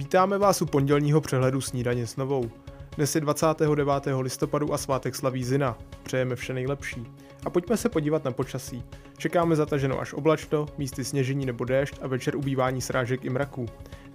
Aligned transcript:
Vítáme 0.00 0.38
vás 0.38 0.62
u 0.62 0.66
pondělního 0.66 1.20
přehledu 1.20 1.60
snídaně 1.60 2.06
s 2.06 2.16
novou. 2.16 2.50
Dnes 2.96 3.14
je 3.14 3.20
29. 3.20 3.92
listopadu 4.20 4.74
a 4.74 4.78
svátek 4.78 5.14
slaví 5.14 5.44
Zina. 5.44 5.78
Přejeme 6.02 6.36
vše 6.36 6.54
nejlepší. 6.54 7.06
A 7.44 7.50
pojďme 7.50 7.76
se 7.76 7.88
podívat 7.88 8.24
na 8.24 8.32
počasí. 8.32 8.84
Čekáme 9.16 9.56
zataženo 9.56 10.00
až 10.00 10.12
oblačno, 10.12 10.66
místy 10.78 11.04
sněžení 11.04 11.46
nebo 11.46 11.64
déšť 11.64 11.98
a 12.02 12.06
večer 12.06 12.36
ubývání 12.36 12.80
srážek 12.80 13.24
i 13.24 13.30
mraků. 13.30 13.66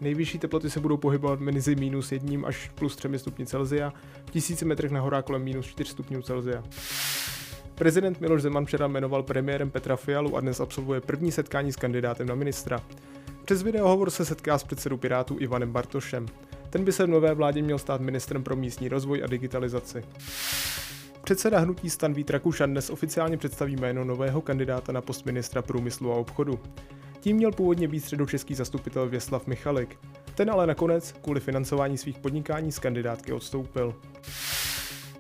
Nejvyšší 0.02 0.40
teploty 0.40 0.70
se 0.70 0.80
budou 0.80 0.98
pohybovat 0.98 1.40
mezi 1.40 1.76
minus 1.76 2.12
1 2.12 2.48
až 2.48 2.72
plus 2.76 2.96
3 2.96 3.20
stupni 3.20 3.46
Celsia, 3.46 3.94
v 4.26 4.32
tisíci 4.32 4.66
metrech 4.66 4.92
na 4.92 5.02
horách 5.02 5.24
kolem 5.24 5.44
minus 5.44 5.66
4 5.66 5.92
stupňů 5.92 6.22
Celsia. 6.22 6.64
Prezident 7.76 8.22
Miloš 8.22 8.42
Zeman 8.42 8.66
včera 8.66 8.88
jmenoval 8.88 9.24
premiérem 9.24 9.72
Petra 9.72 9.96
Fialu 9.96 10.38
a 10.38 10.40
dnes 10.40 10.60
absolvuje 10.60 11.02
první 11.02 11.32
setkání 11.32 11.72
s 11.72 11.76
kandidátem 11.76 12.28
na 12.28 12.36
ministra. 12.36 12.82
Přes 13.46 13.64
videohovor 13.64 14.10
se 14.10 14.26
setká 14.26 14.58
s 14.58 14.64
předsedou 14.64 14.98
Pirátů 14.98 15.38
Ivanem 15.40 15.72
Bartošem. 15.72 16.26
Ten 16.70 16.86
by 16.86 16.92
se 16.92 17.06
v 17.06 17.10
nové 17.10 17.34
vládě 17.34 17.62
měl 17.62 17.80
stát 17.80 18.02
ministrem 18.02 18.44
pro 18.44 18.56
místní 18.56 18.90
rozvoj 18.90 19.24
a 19.24 19.28
digitalizaci. 19.28 20.04
Předseda 21.24 21.60
hnutí 21.60 21.90
Stan 21.90 22.14
Vít 22.14 22.30
Rakušan 22.30 22.72
dnes 22.72 22.90
oficiálně 22.90 23.38
představí 23.38 23.76
jméno 23.76 24.04
nového 24.04 24.42
kandidáta 24.42 24.92
na 24.92 25.02
post 25.02 25.26
ministra 25.26 25.62
průmyslu 25.62 26.12
a 26.12 26.16
obchodu. 26.16 26.60
Tím 27.20 27.38
měl 27.38 27.52
původně 27.52 27.88
být 27.88 28.00
středočeský 28.00 28.56
zastupitel 28.56 29.10
Věslav 29.10 29.48
Michalik. 29.48 29.98
Ten 30.36 30.52
ale 30.52 30.68
nakonec 30.68 31.12
kvůli 31.12 31.40
financování 31.40 31.98
svých 31.98 32.20
podnikání 32.20 32.72
z 32.72 32.80
kandidátky 32.80 33.34
odstoupil. 33.34 33.96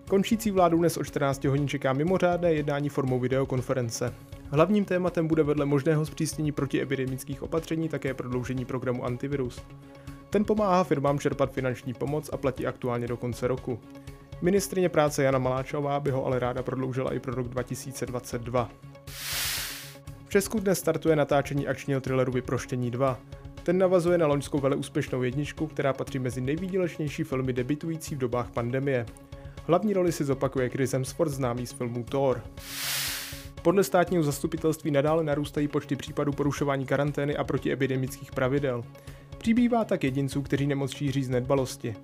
Končící 0.08 0.52
vládu 0.52 0.78
dnes 0.78 0.98
o 0.98 1.03
14 1.03 1.44
hodin 1.44 1.67
čeká 1.67 1.94
mimořádné 1.94 2.53
jednání 2.53 2.89
formou 2.89 3.20
videokonference. 3.20 4.14
Hlavním 4.49 4.85
tématem 4.85 5.27
bude 5.27 5.44
vedle 5.44 5.66
možného 5.66 6.05
zpřísnění 6.05 6.52
protiepidemických 6.52 7.44
opatření 7.44 7.90
také 7.90 8.13
prodloužení 8.13 8.66
programu 8.66 9.05
Antivirus. 9.05 9.62
Ten 10.30 10.45
pomáhá 10.45 10.84
firmám 10.84 11.20
čerpat 11.20 11.52
finanční 11.52 11.94
pomoc 11.94 12.30
a 12.34 12.38
platí 12.38 12.67
aktuálně 12.67 13.08
do 13.08 13.17
konce 13.17 13.48
roku. 13.48 13.80
Ministrině 14.42 14.89
práce 14.89 15.23
Jana 15.23 15.39
Maláčová 15.39 16.00
by 16.00 16.11
ho 16.11 16.25
ale 16.25 16.39
ráda 16.39 16.64
prodloužila 16.64 17.14
i 17.14 17.20
pro 17.20 17.36
rok 17.36 17.47
2022. 17.47 18.70
V 20.25 20.30
Česku 20.30 20.59
dnes 20.59 20.80
startuje 20.80 21.16
natáčení 21.16 21.67
akčního 21.67 22.02
thrilleru 22.02 22.31
Vyproštění 22.31 22.92
2. 22.92 23.20
Ten 23.64 23.77
navazuje 23.77 24.17
na 24.17 24.27
loňskou 24.27 24.59
veleúspěšnou 24.59 25.23
jedničku, 25.23 25.67
která 25.67 25.94
patří 25.94 26.20
mezi 26.20 26.42
nejvýdělečnější 26.42 27.23
filmy 27.23 27.53
debitující 27.53 28.16
v 28.16 28.17
dobách 28.17 28.52
pandemie. 28.52 29.05
Hlavní 29.67 29.94
roli 29.94 30.11
si 30.11 30.23
zopakuje 30.23 30.70
Chris 30.70 30.94
Hemsworth 30.94 31.33
známý 31.33 31.67
z 31.67 31.72
filmu 31.72 32.03
Thor. 32.03 32.42
Podle 33.66 33.83
státního 33.83 34.23
zastupitelství 34.23 34.91
nadále 34.91 35.23
narůstají 35.23 35.67
počty 35.67 35.95
případů 35.95 36.31
porušování 36.31 36.85
karantény 36.85 37.38
a 37.38 37.44
protiepidemických 37.44 38.31
pravidel. 38.31 38.83
Přibývá 39.38 39.85
tak 39.85 40.03
jedinců, 40.03 40.41
kteří 40.41 40.67
nemoc 40.67 40.91
šíří 40.91 41.23
z 41.23 41.30
nedbalosti. 41.30 41.95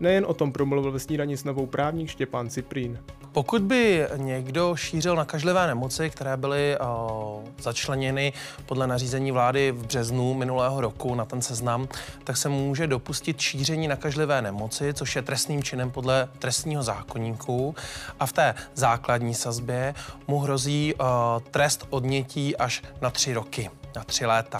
Nejen 0.00 0.24
o 0.28 0.34
tom 0.34 0.52
promluvil 0.52 0.92
ve 0.92 0.98
snídani 0.98 1.36
s 1.36 1.44
novou 1.44 1.66
právník 1.66 2.08
Štěpán 2.10 2.50
Ciprín. 2.50 2.98
Pokud 3.36 3.62
by 3.62 4.06
někdo 4.16 4.76
šířil 4.76 5.16
nakažlivé 5.16 5.66
nemoci, 5.66 6.10
které 6.10 6.36
byly 6.36 6.76
uh, 6.78 7.44
začleněny 7.58 8.32
podle 8.66 8.86
nařízení 8.86 9.32
vlády 9.32 9.72
v 9.72 9.86
březnu 9.86 10.34
minulého 10.34 10.80
roku 10.80 11.14
na 11.14 11.24
ten 11.24 11.42
seznam, 11.42 11.88
tak 12.24 12.36
se 12.36 12.48
může 12.48 12.86
dopustit 12.86 13.40
šíření 13.40 13.88
nakažlivé 13.88 14.42
nemoci, 14.42 14.94
což 14.94 15.16
je 15.16 15.22
trestným 15.22 15.62
činem 15.62 15.90
podle 15.90 16.28
trestního 16.38 16.82
zákonníku. 16.82 17.74
A 18.20 18.26
v 18.26 18.32
té 18.32 18.54
základní 18.74 19.34
sazbě 19.34 19.94
mu 20.28 20.38
hrozí 20.38 20.94
uh, 20.94 21.06
trest 21.50 21.86
odnětí 21.90 22.56
až 22.56 22.82
na 23.00 23.10
tři 23.10 23.34
roky, 23.34 23.70
na 23.96 24.04
tři 24.04 24.26
léta. 24.26 24.58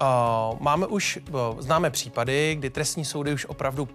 Uh, 0.00 0.60
máme 0.60 0.86
už, 0.86 1.18
známe 1.58 1.90
případy, 1.90 2.54
kdy 2.58 2.70
trestní 2.70 3.04
soudy 3.04 3.32
už 3.32 3.46
opravdu 3.46 3.88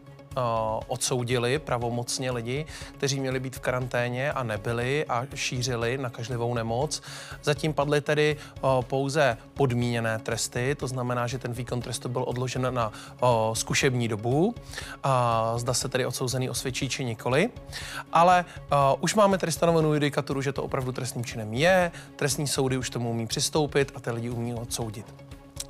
odsoudili 0.87 1.59
pravomocně 1.59 2.31
lidi, 2.31 2.65
kteří 2.97 3.19
měli 3.19 3.39
být 3.39 3.55
v 3.55 3.59
karanténě 3.59 4.31
a 4.31 4.43
nebyli 4.43 5.05
a 5.05 5.25
šířili 5.35 5.97
nakažlivou 5.97 6.53
nemoc. 6.53 7.01
Zatím 7.43 7.73
padly 7.73 8.01
tedy 8.01 8.37
uh, 8.61 8.81
pouze 8.81 9.37
podmíněné 9.53 10.19
tresty, 10.19 10.75
to 10.75 10.87
znamená, 10.87 11.27
že 11.27 11.37
ten 11.37 11.53
výkon 11.53 11.81
trestu 11.81 12.09
byl 12.09 12.23
odložen 12.27 12.73
na 12.73 12.87
uh, 12.87 13.29
zkušební 13.53 14.07
dobu. 14.07 14.55
Zda 15.55 15.73
se 15.73 15.89
tedy 15.89 16.05
odsouzený 16.05 16.49
osvědčí 16.49 16.89
či 16.89 17.05
nikoli. 17.05 17.49
Ale 18.13 18.45
už 18.99 19.15
máme 19.15 19.37
tedy 19.37 19.51
stanovenou 19.51 19.93
judikaturu, 19.93 20.41
že 20.41 20.53
to 20.53 20.63
opravdu 20.63 20.91
trestným 20.91 21.25
činem 21.25 21.53
je, 21.53 21.91
trestní 22.15 22.47
soudy 22.47 22.77
už 22.77 22.89
tomu 22.89 23.09
umí 23.09 23.27
přistoupit 23.27 23.91
a 23.95 23.99
ty 23.99 24.11
lidi 24.11 24.29
umí 24.29 24.53
odsoudit. 24.53 25.05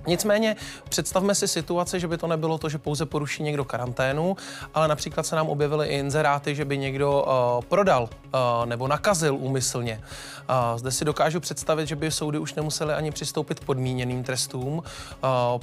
Nicméně 0.09 0.55
představme 0.89 1.35
si 1.35 1.47
situaci, 1.47 1.99
že 1.99 2.07
by 2.07 2.17
to 2.17 2.27
nebylo 2.27 2.57
to, 2.57 2.69
že 2.69 2.77
pouze 2.77 3.05
poruší 3.05 3.43
někdo 3.43 3.65
karanténu, 3.65 4.37
ale 4.73 4.87
například 4.87 5.25
se 5.25 5.35
nám 5.35 5.49
objevily 5.49 5.87
i 5.87 5.99
inzeráty, 5.99 6.55
že 6.55 6.65
by 6.65 6.77
někdo 6.77 7.21
uh, 7.21 7.65
prodal 7.65 8.03
uh, 8.03 8.65
nebo 8.65 8.87
nakazil 8.87 9.35
úmyslně. 9.35 10.01
Uh, 10.01 10.77
zde 10.77 10.91
si 10.91 11.05
dokážu 11.05 11.39
představit, 11.39 11.87
že 11.87 11.95
by 11.95 12.11
soudy 12.11 12.39
už 12.39 12.53
nemuseli 12.53 12.93
ani 12.93 13.11
přistoupit 13.11 13.59
k 13.59 13.63
podmíněným 13.63 14.23
trestům, 14.23 14.77
uh, 14.77 14.83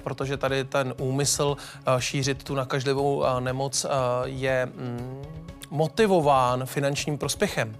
protože 0.02 0.36
tady 0.36 0.64
ten 0.64 0.94
úmysl 0.98 1.56
uh, 1.56 1.98
šířit 1.98 2.44
tu 2.44 2.54
nakažlivou 2.54 3.16
uh, 3.16 3.40
nemoc 3.40 3.84
uh, 3.84 3.90
je 4.24 4.66
mm, 4.66 5.22
motivován 5.70 6.66
finančním 6.66 7.18
prospěchem. 7.18 7.76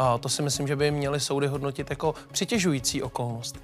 Uh, 0.00 0.18
to 0.20 0.28
si 0.28 0.42
myslím, 0.42 0.68
že 0.68 0.76
by 0.76 0.90
měly 0.90 1.20
soudy 1.20 1.46
hodnotit 1.46 1.90
jako 1.90 2.14
přitěžující 2.32 3.02
okolnost. 3.02 3.58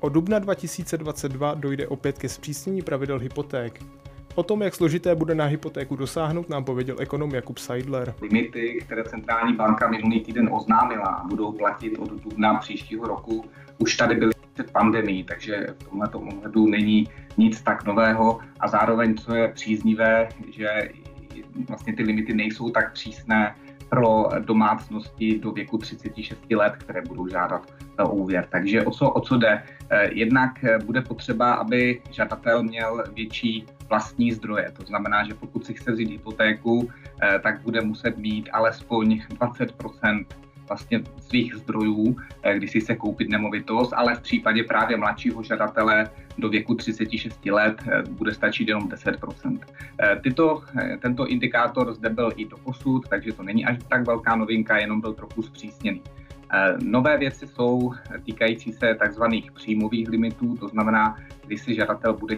Od 0.00 0.12
dubna 0.12 0.38
2022 0.38 1.54
dojde 1.54 1.88
opět 1.88 2.18
ke 2.18 2.28
zpřísnění 2.28 2.82
pravidel 2.82 3.18
hypoték. 3.18 3.84
O 4.34 4.42
tom, 4.42 4.62
jak 4.62 4.74
složité 4.74 5.14
bude 5.14 5.34
na 5.34 5.44
hypotéku 5.44 5.96
dosáhnout, 5.96 6.48
nám 6.48 6.64
pověděl 6.64 6.96
ekonom 7.00 7.34
Jakub 7.34 7.58
Seidler. 7.58 8.14
Limity, 8.22 8.78
které 8.84 9.04
centrální 9.04 9.52
banka 9.52 9.88
minulý 9.88 10.20
týden 10.20 10.48
oznámila 10.52 11.24
budou 11.28 11.52
platit 11.52 11.98
od 11.98 12.10
dubna 12.22 12.54
příštího 12.54 13.06
roku, 13.06 13.44
už 13.78 13.96
tady 13.96 14.14
byly 14.14 14.32
před 14.54 14.70
pandemí, 14.70 15.24
takže 15.24 15.66
v 15.78 15.88
tomto 15.88 16.20
ohledu 16.20 16.66
není 16.66 17.08
nic 17.36 17.62
tak 17.62 17.84
nového 17.84 18.40
a 18.60 18.68
zároveň, 18.68 19.16
co 19.16 19.34
je 19.34 19.48
příznivé, 19.48 20.28
že 20.52 20.88
vlastně 21.68 21.96
ty 21.96 22.02
limity 22.02 22.34
nejsou 22.34 22.70
tak 22.70 22.92
přísné 22.92 23.54
pro 23.88 24.28
domácnosti 24.38 25.38
do 25.38 25.52
věku 25.52 25.78
36 25.78 26.38
let, 26.50 26.72
které 26.76 27.02
budou 27.02 27.28
žádat 27.28 27.72
o 27.98 28.10
úvěr. 28.10 28.46
Takže 28.50 28.84
o 28.84 28.90
co, 28.90 29.10
o 29.10 29.20
co 29.20 29.36
jde? 29.36 29.62
Eh, 29.90 30.10
jednak 30.12 30.64
eh, 30.64 30.78
bude 30.78 31.00
potřeba, 31.00 31.52
aby 31.54 32.02
žadatel 32.10 32.62
měl 32.62 33.04
větší 33.14 33.66
vlastní 33.88 34.32
zdroje. 34.32 34.72
To 34.76 34.82
znamená, 34.82 35.24
že 35.24 35.34
pokud 35.34 35.66
si 35.66 35.74
chce 35.74 35.92
vzít 35.92 36.10
hypotéku, 36.10 36.90
eh, 37.22 37.38
tak 37.38 37.60
bude 37.60 37.80
muset 37.80 38.18
mít 38.18 38.48
alespoň 38.52 39.22
20 39.28 39.72
vlastně 40.68 41.02
svých 41.20 41.54
zdrojů, 41.54 42.16
když 42.54 42.70
si 42.70 42.80
se 42.80 42.96
koupit 42.96 43.28
nemovitost, 43.28 43.92
ale 43.96 44.14
v 44.14 44.20
případě 44.20 44.64
právě 44.64 44.96
mladšího 44.96 45.42
žadatele 45.42 46.10
do 46.38 46.48
věku 46.48 46.74
36 46.74 47.46
let 47.46 47.82
bude 48.10 48.34
stačit 48.34 48.68
jenom 48.68 48.88
10%. 48.88 49.58
Tyto, 50.22 50.62
tento 51.00 51.26
indikátor 51.26 51.94
zde 51.94 52.08
byl 52.08 52.32
i 52.36 52.44
do 52.44 52.56
posud, 52.56 53.08
takže 53.08 53.32
to 53.32 53.42
není 53.42 53.66
až 53.66 53.78
tak 53.88 54.06
velká 54.06 54.36
novinka, 54.36 54.78
jenom 54.78 55.00
byl 55.00 55.12
trochu 55.12 55.42
zpřísněný. 55.42 56.02
Eh, 56.54 56.76
nové 56.82 57.18
věci 57.18 57.46
jsou 57.46 57.92
týkající 58.24 58.72
se 58.72 58.96
tzv. 59.08 59.22
příjmových 59.54 60.08
limitů, 60.08 60.56
to 60.56 60.68
znamená, 60.68 61.16
když 61.46 61.62
si 61.62 61.74
žadatel 61.74 62.14
bude 62.14 62.36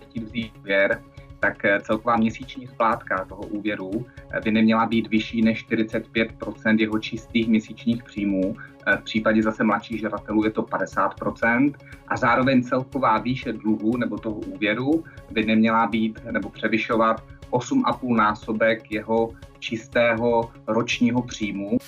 chtít 0.00 0.22
vzít 0.22 0.52
úvěr, 0.60 1.02
tak 1.40 1.64
eh, 1.64 1.80
celková 1.80 2.16
měsíční 2.16 2.66
splátka 2.66 3.24
toho 3.24 3.42
úvěru 3.42 4.06
eh, 4.30 4.40
by 4.40 4.50
neměla 4.50 4.86
být 4.86 5.08
vyšší 5.08 5.42
než 5.42 5.58
45 5.58 6.30
jeho 6.76 6.98
čistých 6.98 7.48
měsíčních 7.48 8.02
příjmů. 8.02 8.56
V 9.00 9.04
případě 9.04 9.42
zase 9.42 9.64
mladších 9.64 10.00
žadatelů 10.00 10.44
je 10.44 10.50
to 10.50 10.62
50% 10.62 11.72
a 12.08 12.16
zároveň 12.16 12.62
celková 12.62 13.18
výše 13.18 13.52
dluhu 13.52 13.96
nebo 13.96 14.18
toho 14.18 14.36
úvěru 14.36 15.04
by 15.30 15.44
neměla 15.44 15.86
být 15.86 16.20
nebo 16.30 16.50
převyšovat 16.50 17.24
8,5 17.50 18.16
násobek 18.16 18.90
jeho 18.90 19.30
čistého 19.58 20.50
ročního 20.66 21.22
příjmu. 21.22 21.78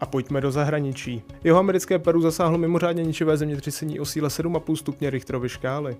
A 0.00 0.06
pojďme 0.06 0.40
do 0.40 0.50
zahraničí. 0.50 1.22
Jeho 1.44 1.58
americké 1.58 1.98
Peru 1.98 2.20
zasáhlo 2.20 2.58
mimořádně 2.58 3.02
ničivé 3.02 3.36
zemětřesení 3.36 4.00
o 4.00 4.04
síle 4.04 4.28
7,5 4.28 4.76
stupně 4.76 5.10
Richterovy 5.10 5.48
škály. 5.48 5.96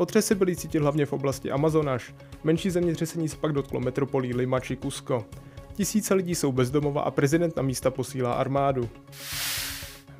Otřesy 0.00 0.34
byly 0.34 0.56
cítit 0.56 0.78
hlavně 0.78 1.06
v 1.06 1.12
oblasti 1.12 1.50
Amazonáš. 1.50 2.14
Menší 2.44 2.70
zemětřesení 2.70 3.28
se 3.28 3.36
pak 3.36 3.52
dotklo 3.52 3.80
metropolí 3.80 4.34
Lima 4.34 4.60
či 4.60 4.76
Cusco. 4.76 5.24
Tisíce 5.74 6.14
lidí 6.14 6.34
jsou 6.34 6.52
bezdomova 6.52 7.02
a 7.02 7.10
prezident 7.10 7.56
na 7.56 7.62
místa 7.62 7.90
posílá 7.90 8.32
armádu. 8.32 8.88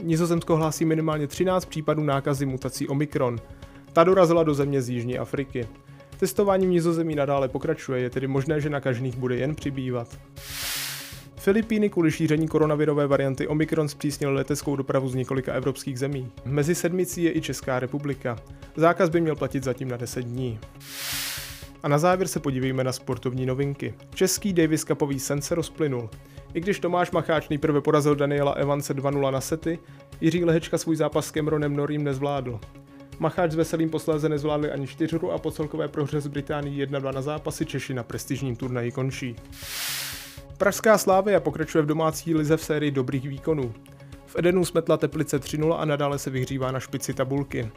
Nizozemsko 0.02 0.56
hlásí 0.56 0.84
minimálně 0.84 1.26
13 1.26 1.64
případů 1.64 2.02
nákazy 2.02 2.46
mutací 2.46 2.88
Omikron. 2.88 3.38
Ta 3.92 4.04
dorazila 4.04 4.42
do 4.42 4.54
země 4.54 4.82
z 4.82 4.88
Jižní 4.90 5.18
Afriky. 5.18 5.68
Testování 6.16 6.66
v 6.66 6.70
Nizozemí 6.70 7.14
nadále 7.14 7.48
pokračuje, 7.48 8.00
je 8.00 8.10
tedy 8.10 8.26
možné, 8.26 8.60
že 8.60 8.70
nakažených 8.70 9.16
bude 9.16 9.36
jen 9.36 9.54
přibývat. 9.54 10.18
Filipíny 11.40 11.90
kvůli 11.90 12.10
šíření 12.10 12.48
koronavirové 12.48 13.06
varianty 13.06 13.48
Omikron 13.48 13.88
zpřísnil 13.88 14.32
leteckou 14.32 14.76
dopravu 14.76 15.08
z 15.08 15.14
několika 15.14 15.52
evropských 15.52 15.98
zemí. 15.98 16.32
Mezi 16.44 16.74
sedmicí 16.74 17.22
je 17.22 17.36
i 17.36 17.40
Česká 17.40 17.78
republika. 17.78 18.36
Zákaz 18.76 19.10
by 19.10 19.20
měl 19.20 19.36
platit 19.36 19.64
zatím 19.64 19.88
na 19.88 19.96
10 19.96 20.22
dní. 20.22 20.58
A 21.82 21.88
na 21.88 21.98
závěr 21.98 22.28
se 22.28 22.40
podívejme 22.40 22.84
na 22.84 22.92
sportovní 22.92 23.46
novinky. 23.46 23.94
Český 24.14 24.52
Davis 24.52 24.84
Cupový 24.84 25.20
sen 25.20 25.42
se 25.42 25.54
rozplynul. 25.54 26.10
I 26.54 26.60
když 26.60 26.80
Tomáš 26.80 27.10
Macháč 27.10 27.48
nejprve 27.48 27.80
porazil 27.80 28.14
Daniela 28.14 28.52
Evance 28.52 28.94
2-0 28.94 29.32
na 29.32 29.40
sety, 29.40 29.78
Jiří 30.20 30.44
Lehečka 30.44 30.78
svůj 30.78 30.96
zápas 30.96 31.26
s 31.26 31.32
Cameronem 31.32 31.76
Norím 31.76 32.04
nezvládl. 32.04 32.60
Macháč 33.18 33.52
s 33.52 33.54
Veselým 33.54 33.90
posléze 33.90 34.28
nezvládli 34.28 34.70
ani 34.70 34.86
čtyřhru 34.86 35.32
a 35.32 35.38
po 35.38 35.50
celkové 35.50 35.88
prohře 35.88 36.20
z 36.20 36.26
Británii 36.26 36.86
1-2 36.86 37.14
na 37.14 37.22
zápasy 37.22 37.66
Češi 37.66 37.94
na 37.94 38.02
prestižním 38.02 38.56
turnaji 38.56 38.92
končí. 38.92 39.36
Pražská 40.60 40.98
Slávia 40.98 41.40
pokračuje 41.40 41.82
v 41.82 41.86
domácí 41.86 42.34
lize 42.34 42.56
v 42.56 42.64
sérii 42.64 42.90
dobrých 42.90 43.28
výkonů. 43.28 43.72
V 44.26 44.36
Edenu 44.38 44.64
smetla 44.64 44.96
Teplice 44.96 45.38
3-0 45.38 45.76
a 45.78 45.84
nadále 45.84 46.18
se 46.18 46.30
vyhřívá 46.30 46.72
na 46.72 46.80
špici 46.80 47.14
tabulky. 47.14 47.70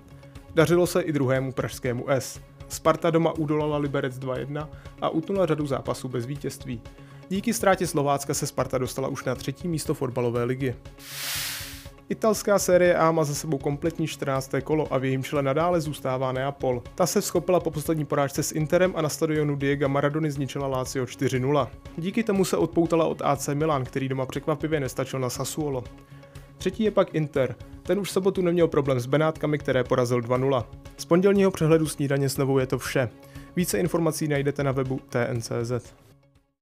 Dařilo 0.53 0.87
se 0.87 1.01
i 1.01 1.11
druhému 1.11 1.51
pražskému 1.51 2.09
S. 2.09 2.39
Sparta 2.67 3.09
doma 3.09 3.31
udolala 3.31 3.77
Liberec 3.77 4.19
2-1 4.19 4.67
a 5.01 5.09
utnula 5.09 5.45
řadu 5.45 5.67
zápasů 5.67 6.07
bez 6.07 6.25
vítězství. 6.25 6.81
Díky 7.29 7.53
ztrátě 7.53 7.87
Slovácka 7.87 8.33
se 8.33 8.47
Sparta 8.47 8.77
dostala 8.77 9.07
už 9.07 9.23
na 9.23 9.35
třetí 9.35 9.67
místo 9.67 9.93
fotbalové 9.93 10.43
ligy. 10.43 10.75
Italská 12.13 12.59
série 12.59 12.95
A 12.95 13.11
má 13.11 13.23
za 13.23 13.33
sebou 13.33 13.57
kompletní 13.57 14.07
14. 14.07 14.51
kolo 14.63 14.93
a 14.93 14.97
v 14.97 15.05
jejím 15.05 15.23
čele 15.23 15.41
nadále 15.41 15.81
zůstává 15.81 16.31
Neapol. 16.31 16.83
Ta 16.95 17.05
se 17.05 17.21
vskopila 17.21 17.59
po 17.59 17.71
poslední 17.71 18.05
porážce 18.05 18.43
s 18.43 18.51
Interem 18.51 18.93
a 18.95 19.01
na 19.01 19.09
stadionu 19.09 19.55
Diego 19.55 19.89
Maradony 19.89 20.31
zničila 20.31 20.67
Lazio 20.67 21.05
4-0. 21.05 21.67
Díky 21.97 22.23
tomu 22.23 22.45
se 22.45 22.57
odpoutala 22.57 23.05
od 23.05 23.21
AC 23.21 23.47
Milan, 23.53 23.85
který 23.85 24.09
doma 24.09 24.25
překvapivě 24.25 24.79
nestačil 24.79 25.19
na 25.19 25.29
Sassuolo. 25.29 25.83
Třetí 26.57 26.83
je 26.83 26.91
pak 26.91 27.15
Inter. 27.15 27.55
Ten 27.83 27.99
už 27.99 28.09
v 28.09 28.11
sobotu 28.11 28.41
neměl 28.41 28.67
problém 28.67 28.99
s 28.99 29.05
Benátkami, 29.05 29.57
které 29.57 29.83
porazil 29.83 30.21
2-0. 30.21 30.65
Z 30.97 31.05
pondělního 31.05 31.51
přehledu 31.51 31.87
snídaně 31.87 32.29
s 32.29 32.37
novou 32.37 32.57
je 32.57 32.67
to 32.67 32.79
vše. 32.79 33.09
Více 33.55 33.79
informací 33.79 34.27
najdete 34.27 34.63
na 34.63 34.71
webu 34.71 34.99
TNCZ. 35.09 36.02